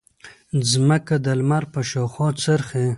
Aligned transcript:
ځمکه 0.69 1.15
د 1.25 1.27
لمر 1.39 1.63
په 1.73 1.79
شاوخوا 1.89 2.29
څرخي. 2.43 2.87